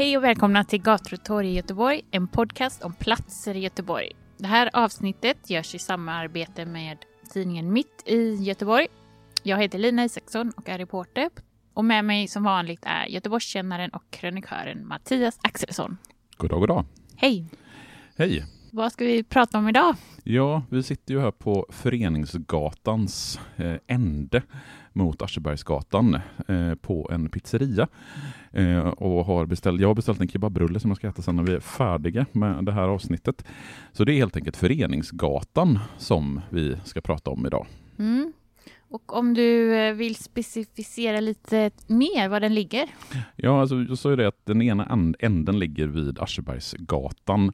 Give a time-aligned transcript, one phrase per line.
[0.00, 4.12] Hej och välkomna till Gator och torg i Göteborg, en podcast om platser i Göteborg.
[4.36, 6.98] Det här avsnittet görs i samarbete med
[7.32, 8.86] tidningen Mitt i Göteborg.
[9.42, 11.30] Jag heter Lina Isaksson och är reporter.
[11.74, 15.96] Och med mig som vanligt är Göteborgskännaren och krönikören Mattias Axelsson.
[16.36, 16.84] God dag, god dag.
[17.16, 17.46] Hej!
[18.16, 18.44] Hej!
[18.72, 19.96] Vad ska vi prata om idag?
[20.24, 24.42] Ja, vi sitter ju här på Föreningsgatans eh, ände
[24.92, 27.88] mot Aschebergsgatan eh, på en pizzeria.
[28.52, 31.42] Eh, och har beställt, jag har beställt en kebabrulle som jag ska äta sen när
[31.42, 33.44] vi är färdiga med det här avsnittet.
[33.92, 37.66] Så det är helt enkelt Föreningsgatan som vi ska prata om idag.
[37.98, 38.32] Mm.
[38.90, 42.88] Och om du eh, vill specificera lite mer var den ligger?
[43.36, 47.52] Ja, alltså, sa ju det att den ena änden ligger vid Aschebergsgatan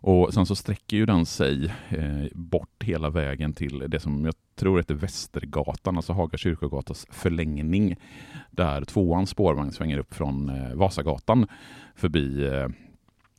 [0.00, 4.34] och sen så sträcker ju den sig eh, bort hela vägen till det som jag
[4.54, 7.96] tror heter Västergatan, alltså Haga kyrkogatas förlängning,
[8.50, 11.46] där tvåans spårvagn svänger upp från eh, Vasagatan
[11.94, 12.68] förbi eh,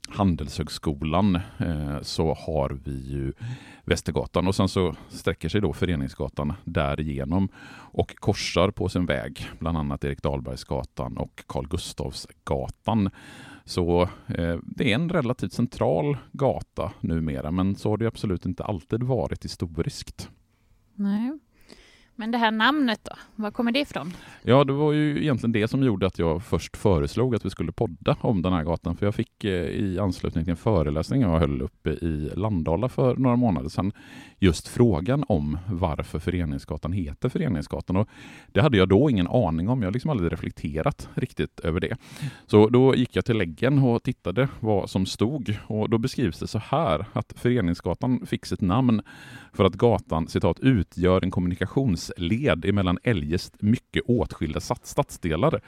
[0.10, 3.34] Handelshögskolan eh, så har vi ju
[3.86, 7.50] Västergatan och sen så sträcker sig då Föreningsgatan därigenom
[7.92, 13.10] och korsar på sin väg bland annat Erik Dahlbergsgatan och Carl Gustavsgatan.
[13.66, 18.64] Så eh, det är en relativt central gata numera, men så har det absolut inte
[18.64, 20.30] alltid varit historiskt.
[20.96, 21.40] Nej.
[22.20, 24.14] Men det här namnet då, var kommer det ifrån?
[24.44, 27.72] Ja, det var ju egentligen det som gjorde att jag först föreslog att vi skulle
[27.72, 28.98] podda om den här gatan.
[28.98, 33.16] För jag fick eh, i anslutning till en föreläsning jag höll uppe i Landala för
[33.16, 33.92] några månader sedan
[34.40, 37.96] just frågan om varför Föreningsgatan heter Föreningsgatan.
[37.96, 38.10] Och
[38.48, 39.82] det hade jag då ingen aning om.
[39.82, 41.98] Jag har liksom aldrig reflekterat riktigt över det.
[42.46, 46.48] Så då gick jag till läggen och tittade vad som stod och då beskrivs det
[46.48, 49.02] så här att Föreningsgatan fick sitt namn
[49.54, 51.32] för att gatan citat utgör en
[52.18, 55.62] led emellan eljest mycket åtskilda stadsdelar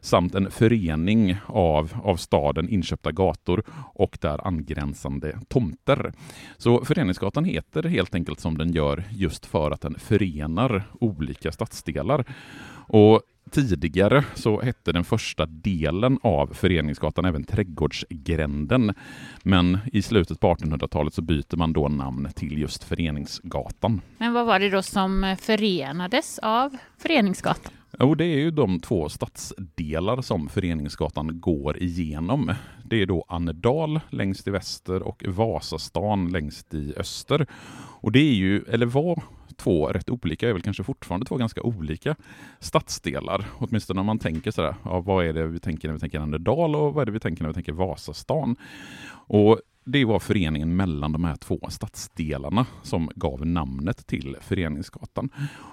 [0.00, 3.62] samt en förening av, av staden inköpta gator
[3.94, 6.12] och där angränsande tomter.
[6.56, 12.24] Så Föreningsgatan heter helt enkelt som den gör just för att den förenar olika stadsdelar.
[12.88, 18.94] Och Tidigare så hette den första delen av Föreningsgatan även Trädgårdsgränden.
[19.42, 24.00] Men i slutet på 1800-talet så byter man då namn till just Föreningsgatan.
[24.18, 27.72] Men vad var det då som förenades av Föreningsgatan?
[27.98, 32.54] Jo, det är ju de två stadsdelar som Föreningsgatan går igenom.
[32.84, 37.46] Det är då Annedal längst i väster och Vasastan längst i öster.
[38.00, 39.22] Och det är ju, eller var
[39.62, 42.16] två rätt olika, är väl kanske fortfarande två ganska olika
[42.60, 43.44] stadsdelar.
[43.58, 46.76] Åtminstone om man tänker sådär, ja, vad är det vi tänker när vi tänker Annedal
[46.76, 48.56] och vad är det vi tänker när vi tänker Vasastan?
[49.26, 55.30] Och det var föreningen mellan de här två stadsdelarna som gav namnet till Föreningsgatan.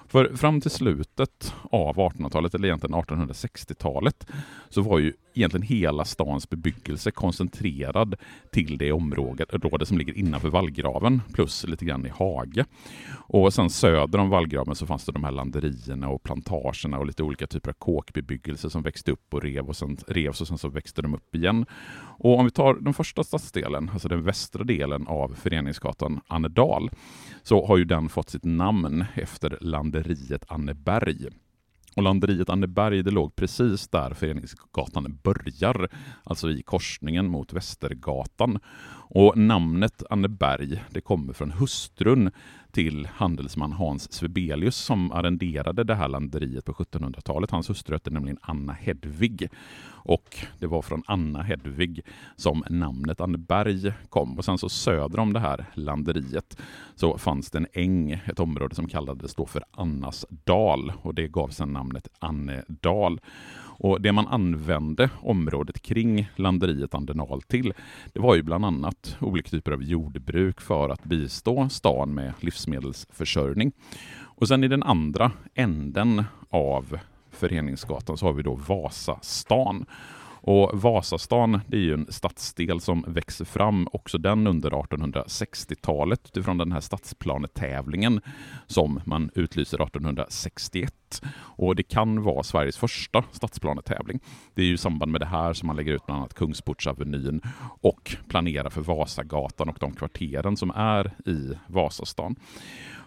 [0.08, 4.28] För fram till slutet av 1800-talet, eller egentligen 1860-talet,
[4.70, 8.16] så var ju egentligen hela stans bebyggelse koncentrerad
[8.52, 12.66] till det område som ligger innanför vallgraven, plus lite grann i Hage.
[13.12, 17.24] Och sen söder om vallgraven så fanns det de här landerierna och plantagerna och lite
[17.24, 20.70] olika typer av kåkbebyggelse som växte upp och rev och sen, revs och sen så
[20.70, 21.66] växte de upp igen.
[22.22, 26.90] Och om vi tar den första stadsdelen, alltså den västra delen av Föreningsgatan Annedal,
[27.44, 31.28] så har ju den fått sitt namn efter landeriet Anneberg.
[31.96, 35.90] Och landeriet Anneberg det låg precis där Föreningsgatan börjar,
[36.24, 38.60] alltså i korsningen mot Västergatan.
[39.12, 42.32] Och namnet Anneberg det kommer från hustrun
[42.72, 47.52] till handelsman Hans Svebelius som arrenderade det här landeriet på 1700-talet.
[47.52, 49.50] Hans hustru hette nämligen Anna Hedvig.
[49.88, 52.02] Och det var från Anna Hedvig
[52.36, 54.38] som namnet Anneberg kom.
[54.38, 56.58] Och sen så söder om det här landeriet
[56.96, 61.28] så fanns det en äng, ett område som kallades då för Annas dal och det
[61.28, 63.20] gav sedan namnet Annedal.
[63.80, 67.74] Och det man använde området kring landeriet Andenal till,
[68.14, 73.72] det var ju bland annat olika typer av jordbruk för att bistå stan med livsmedelsförsörjning.
[74.22, 77.00] Och sen i den andra änden av
[77.32, 79.86] Föreningsgatan så har vi då Vasastan.
[80.42, 86.58] Och Vasastan det är ju en stadsdel som växer fram också den under 1860-talet utifrån
[86.58, 88.22] den här stadsplanetävlingen
[88.68, 91.22] som man utlyser 1861.
[91.36, 94.20] Och det kan vara Sveriges första stadsplanetävling.
[94.54, 97.42] Det är ju i samband med det här som man lägger ut bland annat Kungsportsavenyn
[97.82, 102.36] och planerar för Vasagatan och de kvarteren som är i Vasastan.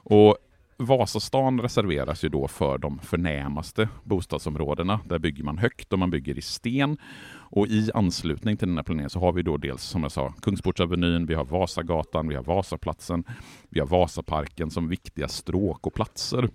[0.05, 0.37] Och
[0.83, 5.01] Vasastan reserveras ju då för de förnämaste bostadsområdena.
[5.09, 6.97] Där bygger man högt och man bygger i sten.
[7.35, 10.35] Och i anslutning till den här planeringen så har vi då dels, som jag sa,
[10.43, 13.25] Kungsportsavenyn, vi har Vasagatan, vi har Vasaplatsen,
[13.69, 16.49] vi har Vasaparken som viktiga stråk och platser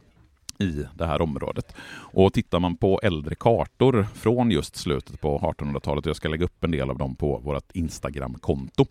[0.59, 1.75] i det här området.
[1.89, 6.45] Och tittar man på äldre kartor från just slutet på 1800-talet, och jag ska lägga
[6.45, 8.85] upp en del av dem på vårt Instagram-konto,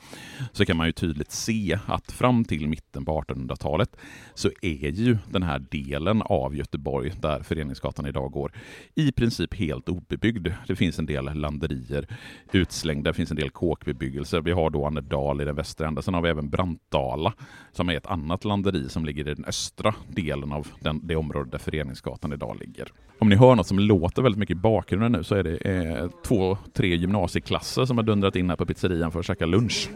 [0.53, 3.97] så kan man ju tydligt se att fram till mitten på 1800-talet
[4.35, 8.53] så är ju den här delen av Göteborg, där Föreningsgatan idag går,
[8.95, 10.49] i princip helt obebyggd.
[10.67, 12.07] Det finns en del landerier
[12.53, 14.41] utslängda, det finns en del kåkbebyggelse.
[14.41, 17.33] Vi har då Annedal i den västra änden, sen har vi även Brantdala,
[17.73, 21.56] som är ett annat landeri som ligger i den östra delen av den, det området
[21.57, 22.89] där Föreningsgatan idag ligger.
[23.19, 26.09] Om ni hör något som låter väldigt mycket i bakgrunden nu så är det eh,
[26.25, 29.91] två, tre gymnasieklasser som har dundrat in här på pizzerian för att käka lunch.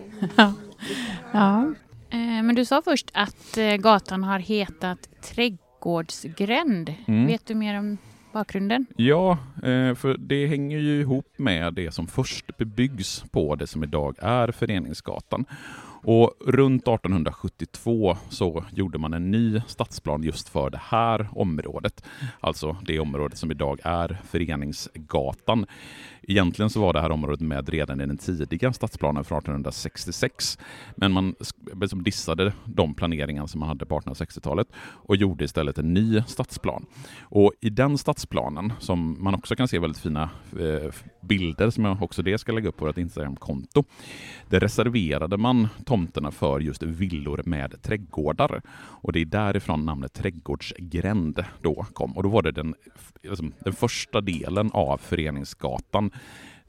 [1.33, 1.75] ja.
[2.11, 6.95] Eh, men du sa först att eh, gatan har hetat Trädgårdsgränd.
[7.07, 7.27] Mm.
[7.27, 7.99] Vet du mer om
[8.33, 8.87] bakgrunden?
[8.97, 13.85] Ja, eh, för det hänger ju ihop med det som först bebyggs på det som
[13.85, 15.45] idag är Föreningsgatan.
[16.03, 22.05] Och runt 1872 så gjorde man en ny stadsplan just för det här området.
[22.41, 25.67] Alltså det området som idag är Föreningsgatan.
[26.23, 30.59] Egentligen så var det här området med redan i den tidiga stadsplanen från 1866.
[30.97, 31.35] Men man
[31.81, 36.87] liksom dissade de planeringar som man hade på 1860-talet och gjorde istället en ny stadsplan.
[37.21, 42.03] Och i den stadsplanen, som man också kan se väldigt fina eh, bilder, som jag
[42.03, 43.85] också det ska lägga upp på vårt Instagram-konto,
[44.49, 48.63] där reserverade man tomterna för just villor med trädgårdar.
[48.79, 52.17] Och det är därifrån namnet trädgårdsgränd då kom.
[52.17, 52.75] Och då var det den,
[53.23, 56.10] liksom, den första delen av Föreningsgatan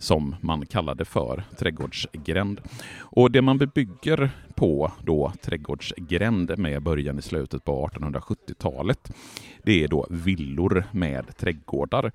[0.02, 2.62] som man kallade för trädgårdsgränd.
[3.00, 9.12] Och det man bebygger på då trädgårdsgränd med början i slutet på 1870-talet,
[9.64, 12.12] det är då villor med trädgårdar.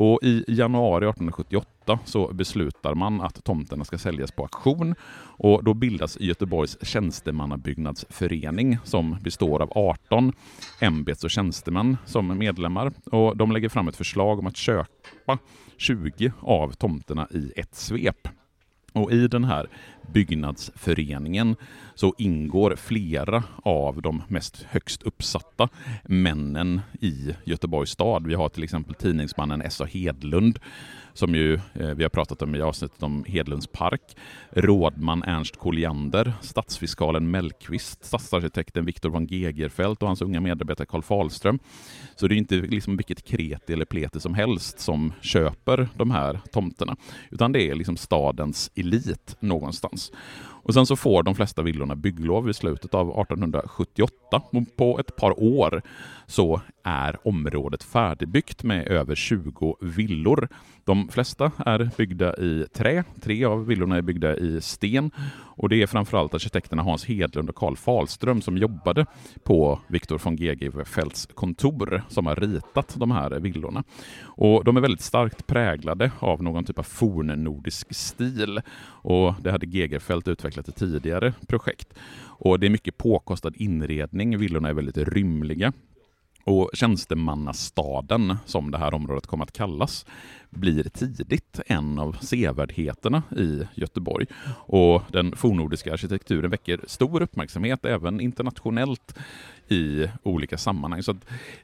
[0.00, 4.94] Och I januari 1878 så beslutar man att tomterna ska säljas på auktion
[5.38, 10.32] och då bildas Göteborgs tjänstemannabyggnadsförening som består av 18
[10.80, 12.92] ämbets och tjänstemän som medlemmar.
[13.04, 15.38] Och De lägger fram ett förslag om att köpa
[15.78, 18.28] 20 av tomterna i ett svep.
[18.92, 19.68] Och I den här
[20.12, 21.56] byggnadsföreningen
[21.94, 25.68] så ingår flera av de mest högst uppsatta
[26.04, 28.26] männen i Göteborgs stad.
[28.26, 29.84] Vi har till exempel tidningsmannen S.A.
[29.84, 30.58] Hedlund
[31.18, 34.16] som ju eh, vi har pratat om i avsnittet om Hedlunds park.
[34.50, 41.58] Rådman Ernst Colliander, stadsfiskalen Mellqvist, stadsarkitekten Viktor von Gegerfeldt och hans unga medarbetare Karl Fahlström.
[42.16, 46.40] Så det är inte liksom vilket kreti eller pleti som helst som köper de här
[46.52, 46.96] tomterna,
[47.30, 49.97] utan det är liksom stadens elit någonstans.
[49.98, 50.10] Mountains.
[50.68, 55.16] Och sen så får de flesta villorna bygglov i slutet av 1878 och på ett
[55.16, 55.82] par år
[56.26, 60.48] så är området färdigbyggt med över 20 villor.
[60.84, 65.10] De flesta är byggda i trä, tre av villorna är byggda i sten
[65.58, 69.06] och det är framförallt arkitekterna Hans Hedlund och Karl Falström som jobbade
[69.44, 73.84] på Viktor von Gegefeldts kontor som har ritat de här villorna.
[74.22, 79.66] Och de är väldigt starkt präglade av någon typ av fornnordisk stil och det hade
[79.66, 81.94] Gegerfeldt utvecklat i tidigare projekt.
[82.20, 85.72] Och det är mycket påkostad inredning, villorna är väldigt rymliga.
[86.48, 90.06] Och tjänstemannastaden, som det här området kommer att kallas,
[90.50, 94.26] blir tidigt en av sevärdheterna i Göteborg.
[94.50, 99.18] Och den fornnordiska arkitekturen väcker stor uppmärksamhet även internationellt
[99.68, 101.02] i olika sammanhang.
[101.02, 101.12] Så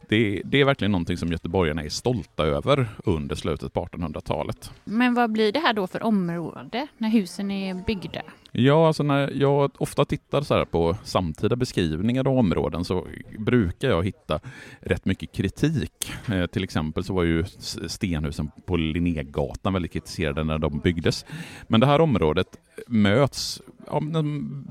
[0.09, 4.71] det, det, är verkligen någonting som göteborgarna är stolta över under slutet på 1800-talet.
[4.85, 8.23] Men vad blir det här då för område när husen är byggda?
[8.57, 13.07] Ja, alltså när jag ofta tittar så på samtida beskrivningar av områden så
[13.39, 14.41] brukar jag hitta
[14.81, 16.13] rätt mycket kritik.
[16.33, 17.45] Eh, till exempel så var ju
[17.87, 21.27] stenhusen på Linnégatan väldigt kritiserade när de byggdes.
[21.69, 22.49] Men det här området
[22.87, 24.03] möts av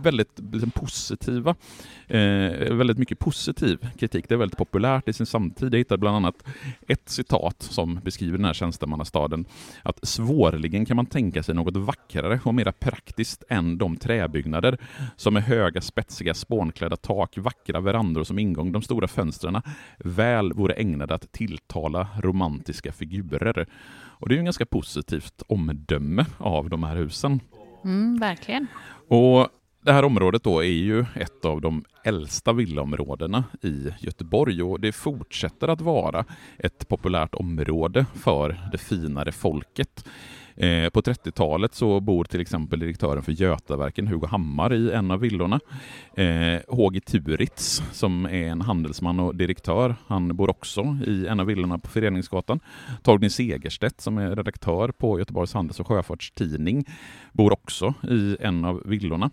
[0.01, 1.55] väldigt liksom, positiva,
[2.07, 4.29] eh, väldigt mycket positiv kritik.
[4.29, 5.73] Det är väldigt populärt i sin samtid.
[5.73, 6.43] Jag hittade bland annat
[6.87, 9.45] ett citat som beskriver den här tjänstemannastaden.
[9.83, 14.77] Att svårligen kan man tänka sig något vackrare och mera praktiskt än de träbyggnader
[15.15, 19.61] som med höga spetsiga spånklädda tak, vackra verandor som ingång, de stora fönstren
[19.97, 23.65] väl vore ägnade att tilltala romantiska figurer.
[24.23, 27.39] Och det är ju en ganska positivt omdöme av de här husen.
[27.83, 28.67] Mm, verkligen.
[29.07, 29.47] Och
[29.85, 34.91] det här området då är ju ett av de äldsta villaområdena i Göteborg och det
[34.91, 36.25] fortsätter att vara
[36.57, 40.05] ett populärt område för det finare folket.
[40.55, 45.19] Eh, på 30-talet så bor till exempel direktören för Götaverken, Hugo Hammar, i en av
[45.19, 45.59] villorna.
[46.15, 46.99] Eh, H.G.
[46.99, 51.89] Turitz, som är en handelsman och direktör, han bor också i en av villorna på
[51.89, 52.59] Föreningsgatan.
[53.03, 56.85] Torgny Segerstedt, som är redaktör på Göteborgs Handels och Sjöfartstidning,
[57.31, 59.31] bor också i en av villorna.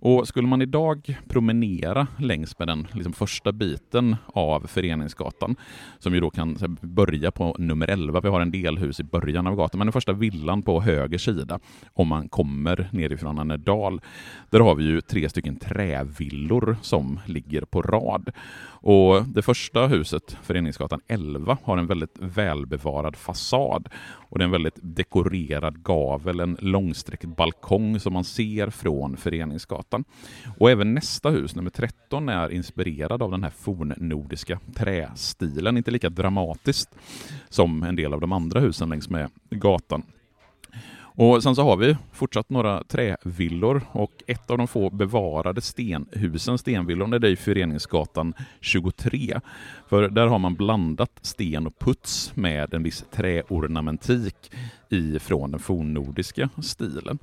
[0.00, 5.56] Och skulle man idag promenera längs med den liksom, första biten av Föreningsgatan,
[5.98, 9.56] som ju då kan börja på nummer 11, vi har en delhus i början av
[9.56, 11.60] gatan, men den första villan på höger sida,
[11.94, 14.00] om man kommer nerifrån Annedal,
[14.50, 18.30] där har vi ju tre stycken trävillor som ligger på rad.
[18.80, 23.88] Och det första huset, Föreningsgatan 11, har en väldigt välbevarad fasad
[24.30, 30.04] och det är en väldigt dekorerad gavel, en långsträckt balkong som man ser från Föreningsgatan.
[30.58, 36.08] Och även nästa hus, nummer 13, är inspirerad av den här fornnordiska trästilen, inte lika
[36.08, 36.94] dramatiskt
[37.48, 40.02] som en del av de andra husen längs med gatan.
[41.20, 46.58] Och sen så har vi fortsatt några trävillor och ett av de få bevarade stenhusen,
[46.58, 49.40] stenvillorna, är i Föreningsgatan 23.
[49.88, 54.50] För där har man blandat sten och puts med en viss träornamentik
[54.88, 57.18] ifrån den fornnordiska stilen.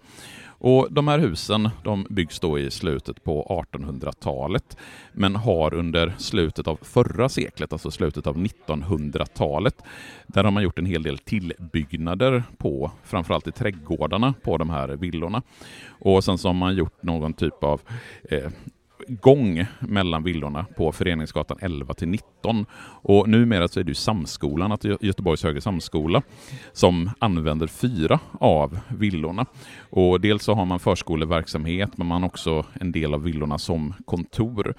[0.57, 4.77] Och de här husen de byggs då i slutet på 1800-talet
[5.13, 9.83] men har under slutet av förra seklet, alltså slutet av 1900-talet,
[10.27, 14.87] där har man gjort en hel del tillbyggnader på framförallt i trädgårdarna på de här
[14.87, 15.41] villorna.
[15.87, 17.81] Och sen så har man gjort någon typ av
[18.29, 18.51] eh,
[19.07, 22.65] gång mellan villorna på Föreningsgatan 11 till 19.
[23.01, 26.21] Och numera så är det ju Samskolan, att Göteborgs högre samskola,
[26.73, 29.45] som använder fyra av villorna.
[29.89, 33.93] Och dels så har man förskoleverksamhet, men man har också en del av villorna som
[34.05, 34.75] kontor.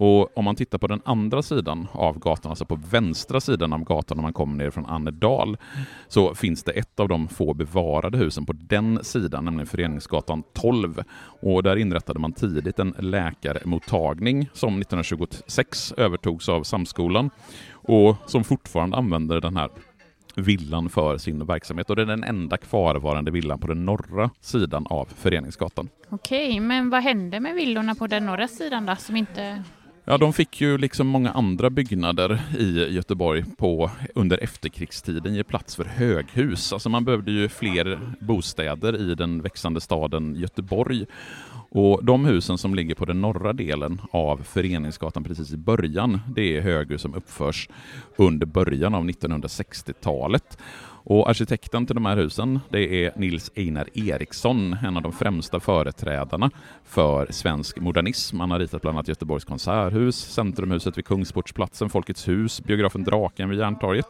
[0.00, 3.84] Och om man tittar på den andra sidan av gatan, alltså på vänstra sidan av
[3.84, 5.56] gatan när man kommer ner från Annedal,
[6.08, 11.02] så finns det ett av de få bevarade husen på den sidan, nämligen Föreningsgatan 12.
[11.42, 17.30] Och där inrättade man tidigt en läkarmottagning som 1926 övertogs av Samskolan
[17.72, 19.70] och som fortfarande använder den här
[20.34, 24.86] villan för sin verksamhet och det är den enda kvarvarande villan på den norra sidan
[24.86, 25.88] av Föreningsgatan.
[26.08, 29.64] Okej, men vad hände med villorna på den norra sidan då som inte
[30.10, 35.76] Ja, de fick ju liksom många andra byggnader i Göteborg på, under efterkrigstiden ge plats
[35.76, 36.72] för höghus.
[36.72, 41.06] Alltså man behövde ju fler bostäder i den växande staden Göteborg.
[41.70, 46.56] Och de husen som ligger på den norra delen av Föreningsgatan precis i början, det
[46.56, 47.68] är höghus som uppförs
[48.16, 50.58] under början av 1960-talet.
[51.04, 55.60] Och arkitekten till de här husen, det är Nils Einar Eriksson, en av de främsta
[55.60, 56.50] företrädarna
[56.84, 58.40] för svensk modernism.
[58.40, 63.58] Han har ritat bland annat Göteborgs konserthus, Centrumhuset vid Kungsportsplatsen, Folkets hus, biografen Draken vid
[63.58, 64.06] Järntorget.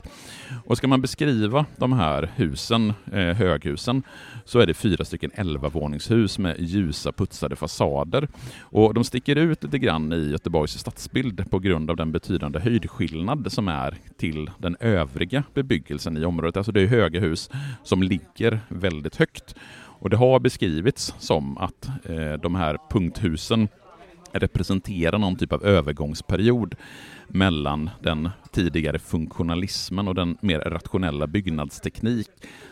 [0.65, 4.03] Och ska man beskriva de här husen, eh, höghusen,
[4.45, 8.29] så är det fyra stycken elvavåningshus med ljusa putsade fasader.
[8.61, 13.53] Och de sticker ut lite grann i Göteborgs stadsbild på grund av den betydande höjdskillnad
[13.53, 16.57] som är till den övriga bebyggelsen i området.
[16.57, 17.51] Alltså det är höga hus
[17.83, 19.55] som ligger väldigt högt.
[20.01, 23.69] Och det har beskrivits som att eh, de här punkthusen
[24.33, 26.75] representerar någon typ av övergångsperiod
[27.29, 32.29] mellan den tidigare funktionalismen och den mer rationella byggnadsteknik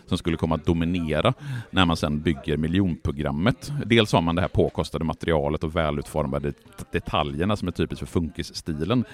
[0.07, 1.35] som skulle komma att dominera
[1.71, 3.73] när man sedan bygger miljonprogrammet.
[3.87, 6.53] Dels har man det här påkostade materialet och välutformade
[6.93, 9.05] detaljerna som är typiskt för funkisstilen.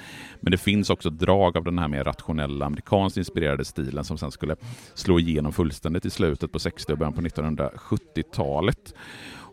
[0.41, 4.31] Men det finns också drag av den här mer rationella amerikanskt inspirerade stilen som sen
[4.31, 4.57] skulle
[4.95, 8.95] slå igenom fullständigt i slutet på 60 och början på 1970-talet.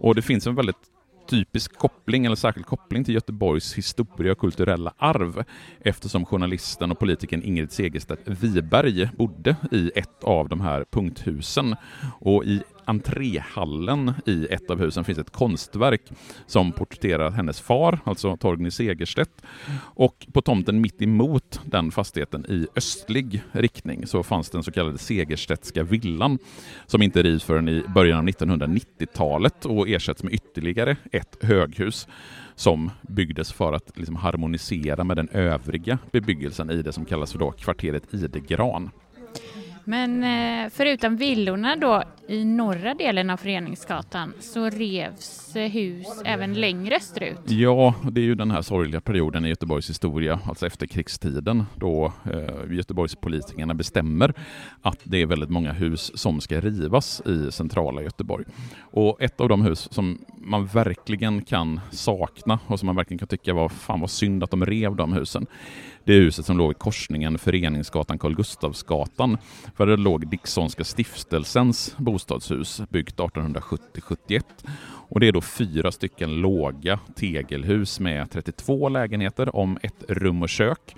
[0.02, 0.89] Och det finns en väldigt
[1.30, 5.44] typisk koppling eller särskild koppling till Göteborgs historia och kulturella arv
[5.80, 11.76] eftersom journalisten och politikern Ingrid Segerstedt Wiberg bodde i ett av de här punkthusen.
[12.20, 16.02] Och i entréhallen i ett av husen finns ett konstverk
[16.48, 19.42] som porträtterar hennes far, alltså Torgny Segerstedt.
[19.80, 24.98] Och på tomten mitt emot den fastigheten i östlig riktning så fanns den så kallade
[24.98, 26.38] Segerstedtska villan
[26.86, 32.08] som inte rivs förrän i början av 1990-talet och ersätts med ytterligare ett höghus
[32.56, 37.40] som byggdes för att liksom harmonisera med den övriga bebyggelsen i det som kallas för
[37.40, 38.92] då kvarteret Idegran.
[39.90, 46.54] Men eh, förutom villorna då i norra delen av Föreningsgatan så revs eh, hus även
[46.54, 47.40] längre österut.
[47.46, 52.76] Ja, det är ju den här sorgliga perioden i Göteborgs historia, alltså efterkrigstiden, då eh,
[52.76, 54.34] Göteborgspolitikerna bestämmer
[54.82, 58.46] att det är väldigt många hus som ska rivas i centrala Göteborg.
[58.80, 63.28] Och ett av de hus som man verkligen kan sakna och som man verkligen kan
[63.28, 65.48] tycka var fan vad synd att de rev de husen,
[66.04, 69.38] det huset som låg i korsningen Föreningsgatan Carl Gustavsgatan.
[69.76, 74.42] För det låg Dicksonska stiftelsens bostadshus byggt 1870-71.
[75.10, 80.50] Och det är då fyra stycken låga tegelhus med 32 lägenheter om ett rum och
[80.50, 80.96] kök.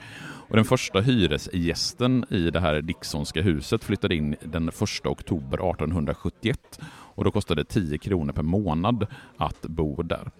[0.51, 6.79] Och den första hyresgästen i det här Dicksonska huset flyttade in den 1 oktober 1871
[7.15, 10.31] och då kostade det 10 kronor per månad att bo där.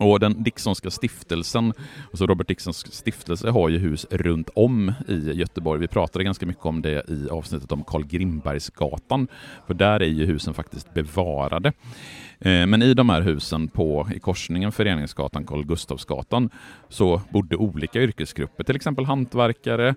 [0.00, 1.72] Och den Dicksonska stiftelsen,
[2.10, 5.80] alltså Robert Dicksons stiftelse har ju hus runt om i Göteborg.
[5.80, 9.28] Vi pratade ganska mycket om det i avsnittet om Karl Grimbergsgatan,
[9.66, 11.72] för där är ju husen faktiskt bevarade.
[12.38, 16.50] Eh, men i de här husen på, i korsningen Föreningsgatan, Karl Gustavsgatan,
[16.88, 19.94] så bodde olika yrkesgrupper, till exempel hantverkare,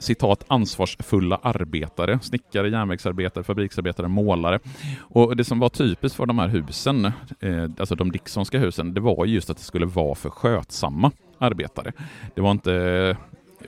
[0.00, 4.58] citat ansvarsfulla arbetare, snickare, järnvägsarbetare, fabriksarbetare, målare.
[5.00, 7.04] Och det som var typiskt för de här husen,
[7.40, 11.92] eh, alltså de Dicksonska husen, det var just att det skulle vara för skötsamma arbetare.
[12.34, 13.16] Det var inte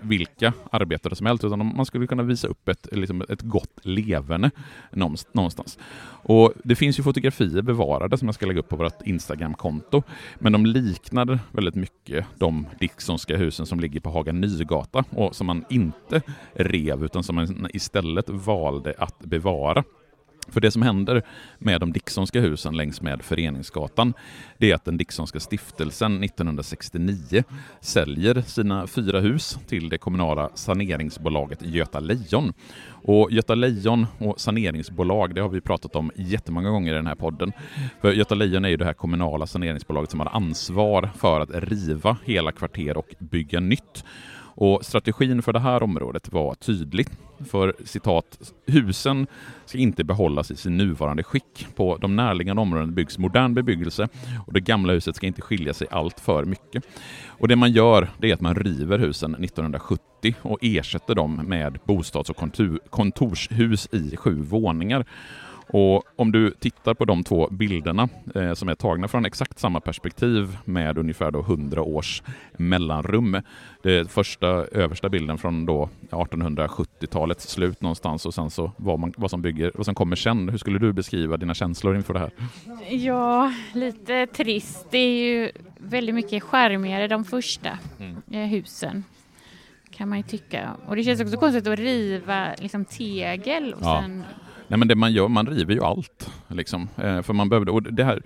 [0.00, 4.50] vilka arbetare som helst, utan man skulle kunna visa upp ett, liksom ett gott leverne
[4.90, 5.78] någonstans.
[6.25, 10.02] Och Det finns ju fotografier bevarade som jag ska lägga upp på vårt Instagram-konto,
[10.38, 15.46] men de liknar väldigt mycket de Dicksonska husen som ligger på Haga Nygata och som
[15.46, 16.22] man inte
[16.52, 19.84] rev, utan som man istället valde att bevara.
[20.49, 21.22] För det som händer
[21.58, 24.14] med de Dicksonska husen längs med Föreningsgatan,
[24.58, 27.44] det är att den Dicksonska stiftelsen 1969
[27.80, 32.52] säljer sina fyra hus till det kommunala saneringsbolaget Göta Lejon.
[33.04, 37.14] Och Göta Lejon och saneringsbolag, det har vi pratat om jättemånga gånger i den här
[37.14, 37.52] podden.
[38.00, 42.16] För Göta Lejon är ju det här kommunala saneringsbolaget som har ansvar för att riva
[42.25, 44.04] hela kvarter och bygga nytt.
[44.54, 47.06] Och strategin för det här området var tydlig.
[47.50, 49.26] För citat, husen
[49.65, 51.67] ska inte behållas i sin nuvarande skick.
[51.76, 54.08] På de närliggande områdena byggs modern bebyggelse
[54.47, 56.84] och det gamla huset ska inte skilja sig allt för mycket.
[57.26, 61.78] Och det man gör det är att man river husen 1970 och ersätter dem med
[61.84, 62.50] bostads och
[62.91, 65.06] kontorshus i sju våningar.
[65.73, 69.80] Och om du tittar på de två bilderna eh, som är tagna från exakt samma
[69.80, 72.23] perspektiv med ungefär då 100 års
[72.56, 73.43] mellanrum.
[73.82, 79.30] Det första översta bilden från då 1870-talets slut någonstans och sen så vad, man, vad,
[79.30, 80.49] som bygger, vad som kommer sen.
[80.49, 82.30] Hur skulle du beskriva dina känslor inför det här?
[82.91, 84.87] Ja, lite trist.
[84.91, 88.17] Det är ju väldigt mycket skärmigare de första mm.
[88.30, 89.04] Eh, husen
[89.91, 90.71] kan man ju tycka.
[90.87, 94.00] Och det känns också konstigt att riva liksom tegel och ja.
[94.02, 94.25] sen
[94.73, 96.30] Nej men det man gör, man river ju allt.
[96.49, 96.89] Liksom.
[96.97, 98.23] Eh, för man behövde, och det här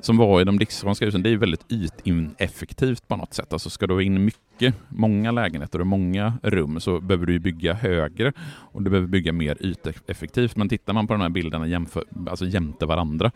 [0.00, 3.52] som var i de Dicksonska husen, det är väldigt ytineffektivt på något sätt.
[3.52, 7.74] Alltså ska du ha in mycket, många lägenheter och många rum så behöver du bygga
[7.74, 8.32] högre
[8.72, 10.56] och du behöver bygga mer yteffektivt.
[10.56, 13.30] Men tittar man på de här bilderna jämför, alltså jämte varandra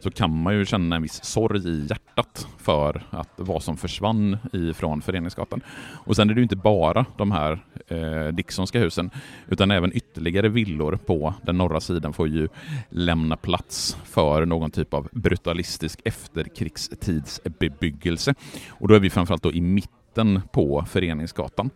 [0.00, 4.38] så kan man ju känna en viss sorg i hjärtat för att vad som försvann
[4.52, 5.60] ifrån Föreningsgatan.
[5.94, 9.10] Och sen är det ju inte bara de här eh, Dicksonska husen
[9.48, 12.48] utan även ytterligare villor på den norra sidan får ju
[12.88, 18.34] lämna plats för någon typ av brutalistisk efterkrigstidsbebyggelse.
[18.70, 21.70] Och då är vi framförallt då i mitten på Föreningsgatan.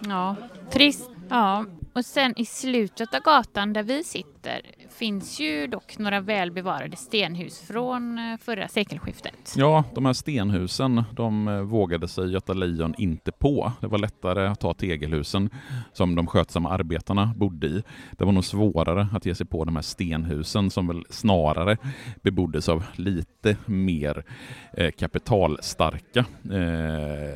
[0.00, 0.36] Ja,
[0.72, 1.10] trist.
[1.28, 4.60] Ja, och sen i slutet av gatan där vi sitter
[4.90, 9.54] finns ju dock några välbevarade stenhus från eh, förra sekelskiftet.
[9.56, 13.72] Ja, de här stenhusen de eh, vågade sig Göta Lejon inte på.
[13.80, 15.50] Det var lättare att ta tegelhusen
[15.92, 17.82] som de skötsamma arbetarna bodde i.
[18.12, 21.76] Det var nog svårare att ge sig på de här stenhusen som väl snarare
[22.22, 24.24] beboddes av lite mer
[24.72, 26.24] eh, kapitalstarka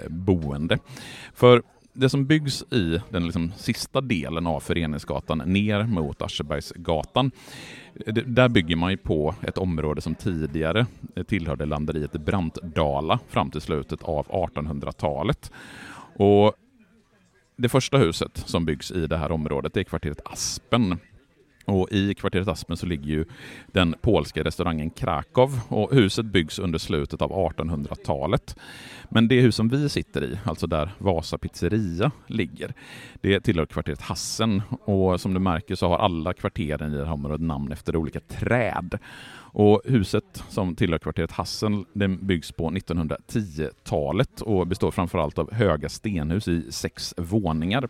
[0.08, 0.78] boende.
[1.34, 1.62] För
[1.98, 7.30] det som byggs i den liksom sista delen av Föreningsgatan ner mot Aschebergsgatan,
[8.26, 10.86] där bygger man ju på ett område som tidigare
[11.26, 15.52] tillhörde landeriet Brantdala fram till slutet av 1800-talet.
[16.16, 16.54] Och
[17.56, 20.98] det första huset som byggs i det här området är kvarteret Aspen
[21.68, 23.24] och I kvarteret Aspen så ligger ju
[23.66, 28.56] den polska restaurangen Krakow och huset byggs under slutet av 1800-talet.
[29.08, 32.74] Men det hus som vi sitter i, alltså där Vasa pizzeria ligger,
[33.20, 37.12] det tillhör kvarteret Hassen och som du märker så har alla kvarteren i det här
[37.12, 38.98] området namn efter olika träd.
[39.52, 45.88] Och huset som tillhör kvarteret Hassel den byggs på 1910-talet och består framförallt av höga
[45.88, 47.88] stenhus i sex våningar.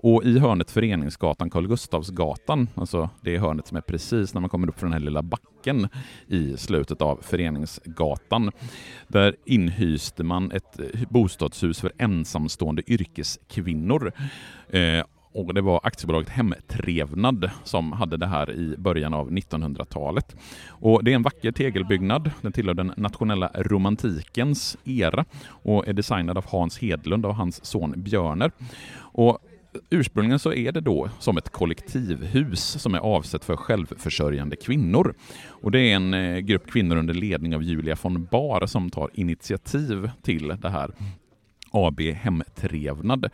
[0.00, 4.68] Och i hörnet Föreningsgatan Karl Gustavsgatan, alltså det hörnet som är precis när man kommer
[4.68, 5.88] upp från den här lilla backen
[6.26, 8.50] i slutet av Föreningsgatan,
[9.08, 14.12] där inhyste man ett bostadshus för ensamstående yrkeskvinnor.
[14.68, 20.36] Eh, och det var aktiebolaget Hemtrevnad som hade det här i början av 1900-talet.
[20.68, 22.30] Och det är en vacker tegelbyggnad.
[22.40, 27.94] Den tillhör den nationella romantikens era och är designad av Hans Hedlund och hans son
[27.96, 28.52] Björner.
[28.96, 29.38] Och
[29.90, 35.14] Ursprungligen så är det då som ett kollektivhus som är avsett för självförsörjande kvinnor.
[35.46, 39.10] Och det är en eh, grupp kvinnor under ledning av Julia von Bar som tar
[39.14, 40.90] initiativ till det här
[41.70, 43.30] AB Hemtrevnad.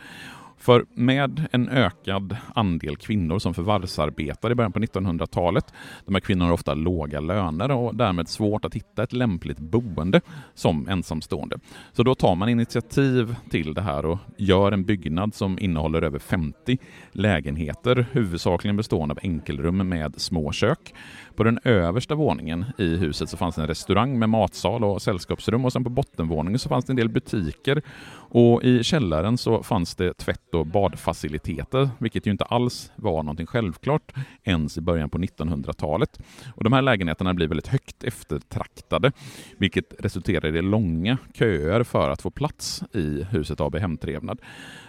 [0.59, 5.65] För med en ökad andel kvinnor som förvärvsarbetar i början på 1900-talet,
[6.05, 10.21] de här kvinnorna har ofta låga löner och därmed svårt att hitta ett lämpligt boende
[10.55, 11.59] som ensamstående.
[11.93, 16.19] Så då tar man initiativ till det här och gör en byggnad som innehåller över
[16.19, 16.79] 50
[17.13, 20.95] lägenheter, huvudsakligen bestående av enkelrum med små kök.
[21.37, 25.73] På den översta våningen i huset så fanns en restaurang med matsal och sällskapsrum och
[25.73, 27.83] sen på bottenvåningen så fanns det en del butiker
[28.29, 33.47] och i källaren så fanns det tvätt och badfaciliteter, vilket ju inte alls var någonting
[33.47, 34.13] självklart
[34.45, 36.19] ens i början på 1900-talet.
[36.55, 39.13] Och de här lägenheterna blir väldigt högt eftertraktade,
[39.59, 44.41] vilket resulterar i långa köer för att få plats i huset AB Hemtrevnad.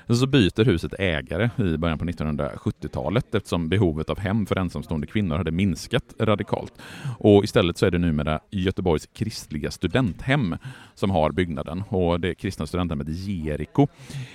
[0.10, 5.38] Så byter huset ägare i början på 1970-talet eftersom behovet av hem för ensamstående kvinnor
[5.38, 6.74] hade minskat radikalt.
[7.20, 10.56] Och istället så är det numera Göteborgs kristliga studenthem
[10.96, 13.88] som har byggnaden och det kristna studenthemmet Jeriko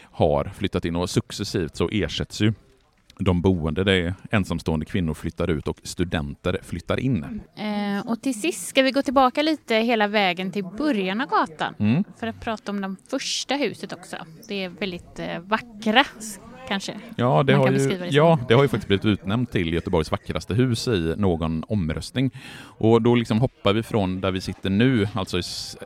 [0.03, 2.53] har flyttat in och successivt så ersätts ju
[3.19, 7.25] de boende, det är ensamstående kvinnor flyttar ut och studenter flyttar in.
[7.57, 11.75] Eh, och till sist ska vi gå tillbaka lite hela vägen till början av gatan
[11.79, 12.05] mm.
[12.21, 14.17] för att prata om det första huset också.
[14.49, 16.05] Det är väldigt eh, vackra
[16.73, 16.95] kanske?
[17.17, 20.55] Ja det, har ju, det ja, det har ju faktiskt blivit utnämnt till Göteborgs vackraste
[20.55, 22.31] hus i någon omröstning.
[22.79, 25.43] Och då liksom hoppar vi från där vi sitter nu, alltså i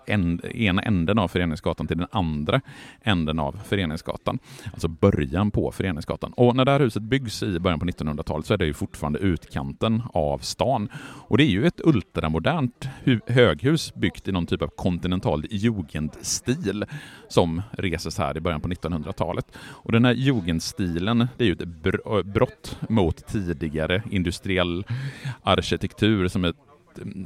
[0.06, 2.60] en, ena änden av Föreningsgatan till den andra
[3.02, 4.38] änden av Föreningsgatan.
[4.72, 6.32] Alltså början på Föreningsgatan.
[6.32, 9.18] Och när det här huset byggs i början på 1900-talet så är det ju fortfarande
[9.18, 10.88] utkanten av stan.
[11.28, 12.88] Och det är ju ett ultramodernt
[13.26, 16.84] höghus byggt i någon typ av kontinental jugendstil
[17.28, 19.46] som reses här i början på 1900-talet.
[19.58, 20.12] Och den här
[20.76, 24.84] stilen, det är ju ett brott mot tidigare industriell
[25.42, 26.54] arkitektur som är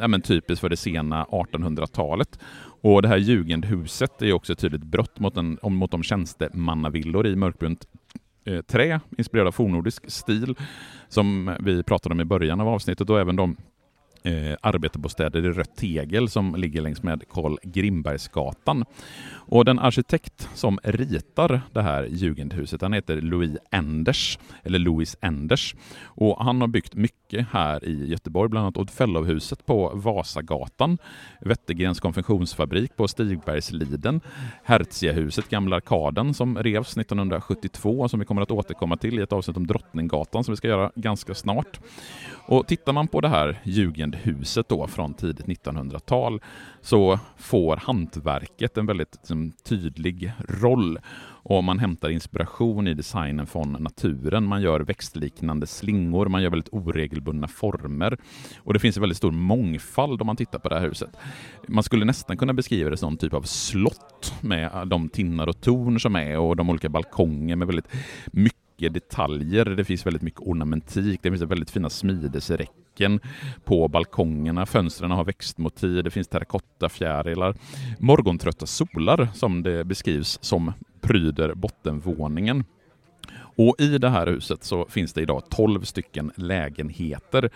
[0.00, 2.38] ja, men typiskt för det sena 1800-talet.
[2.82, 7.36] Och det här jugendhuset är också ett tydligt brott mot, en, mot de tjänstemannavillor i
[7.36, 7.86] mörkbrunt
[8.44, 10.54] eh, trä, inspirerad av fornnordisk stil,
[11.08, 13.56] som vi pratade om i början av avsnittet och även de
[14.22, 18.84] eh, arbetarbostäder i rött tegel som ligger längs med Karl Grimbergsgatan.
[19.32, 25.74] Och den arkitekt som ritar det här jugendhuset, han heter Louis Enders, eller Louis Enders.
[26.02, 30.98] Och han har byggt mycket här i Göteborg, bland annat Oddfellow-huset på Vasagatan,
[31.40, 34.20] Wettergrens konfektionsfabrik på Stigbergsliden,
[34.64, 39.32] Hertzia-huset, Gamla Arkaden som revs 1972 och som vi kommer att återkomma till i ett
[39.32, 41.80] avsnitt om Drottninggatan som vi ska göra ganska snart.
[42.46, 46.40] Och tittar man på det här jugendhuset då från tidigt 1900-tal
[46.80, 50.98] så får hantverket en väldigt liksom, tydlig roll
[51.42, 54.44] och man hämtar inspiration i designen från naturen.
[54.44, 58.18] Man gör växtliknande slingor, man gör väldigt oregelbundna former
[58.58, 61.16] och det finns en väldigt stor mångfald om man tittar på det här huset.
[61.68, 65.60] Man skulle nästan kunna beskriva det som någon typ av slott med de tinnar och
[65.60, 67.88] torn som är och de olika balkonger med väldigt
[68.26, 69.64] mycket detaljer.
[69.64, 71.20] Det finns väldigt mycket ornamentik.
[71.22, 73.20] Det finns väldigt fina smidesräcken
[73.64, 74.66] på balkongerna.
[74.66, 76.04] Fönstren har växtmotiv.
[76.04, 77.54] Det finns terrakottafjärilar.
[77.98, 82.64] Morgontrötta solar som det beskrivs som pryder bottenvåningen.
[83.60, 87.50] Och i det här huset så finns det idag 12 stycken lägenheter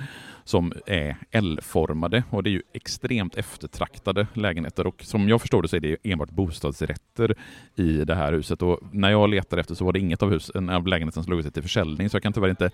[0.45, 2.25] som är L-formade.
[2.31, 4.87] Och det är ju extremt eftertraktade lägenheter.
[4.87, 7.35] Och som jag förstår det så är det enbart bostadsrätter
[7.77, 8.62] i det här huset.
[8.62, 11.40] Och när jag letade efter så var det inget av, hus, av lägenheten som låg
[11.40, 12.11] ute till försäljning.
[12.11, 12.71] Så jag kan tyvärr inte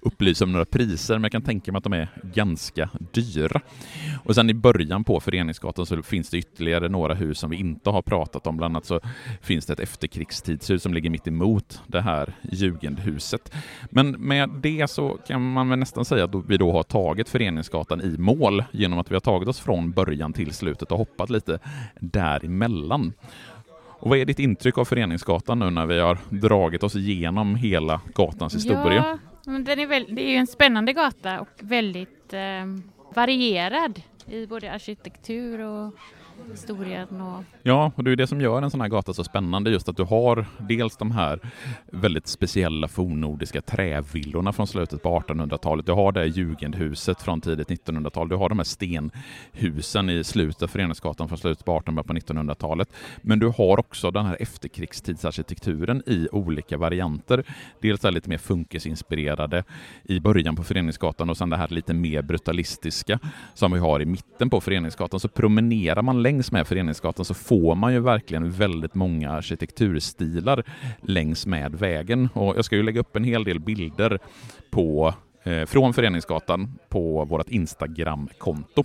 [0.00, 3.60] upplysa om några priser men jag kan tänka mig att de är ganska dyra.
[4.24, 7.90] Och sen i början på Föreningsgatan så finns det ytterligare några hus som vi inte
[7.90, 8.56] har pratat om.
[8.56, 9.00] Bland annat så
[9.40, 12.34] finns det ett efterkrigstidshus som ligger mitt emot det här
[12.70, 13.54] jugendhuset.
[13.90, 18.00] Men med det så kan man väl nästan säga att vi då har tagit Föreningsgatan
[18.00, 21.58] i mål genom att vi har tagit oss från början till slutet och hoppat lite
[22.00, 23.12] däremellan.
[24.00, 28.00] Och vad är ditt intryck av Föreningsgatan nu när vi har dragit oss igenom hela
[28.14, 29.18] gatans historia?
[29.44, 32.40] Ja, men den är väl, det är ju en spännande gata och väldigt eh,
[33.14, 35.94] varierad i både arkitektur och
[36.50, 37.20] historien.
[37.20, 37.44] Och...
[37.62, 39.96] Ja, och det är det som gör en sån här gata så spännande, just att
[39.96, 41.40] du har dels de här
[41.92, 45.86] väldigt speciella fornnordiska trävillorna från slutet på 1800-talet.
[45.86, 48.28] Du har det jugendhuset från tidigt 1900-tal.
[48.28, 52.88] Du har de här stenhusen i slutet av Föreningsgatan från slutet på 1800 på 1900-talet.
[53.22, 57.44] Men du har också den här efterkrigstidsarkitekturen i olika varianter.
[57.80, 59.64] Dels är lite mer funkisinspirerade
[60.02, 63.18] i början på Föreningsgatan och sen det här lite mer brutalistiska
[63.54, 65.20] som vi har i mitten på Föreningsgatan.
[65.20, 70.64] Så promenerar man längs med Föreningsgatan så får man ju verkligen väldigt många arkitekturstilar
[71.02, 72.28] längs med vägen.
[72.34, 74.18] Och jag ska ju lägga upp en hel del bilder
[74.70, 78.84] på, eh, från Föreningsgatan på vårt Instagram-konto.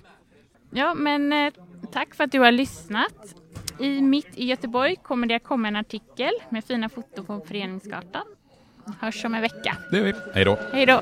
[0.70, 1.54] Ja, men eh,
[1.92, 3.36] tack för att du har lyssnat.
[3.80, 8.26] I Mitt i Göteborg kommer det att komma en artikel med fina foton på Föreningsgatan.
[9.00, 9.78] Hörs om en vecka.
[9.92, 10.14] Det gör vi.
[10.34, 10.58] Hej då!
[10.72, 11.02] Hej då!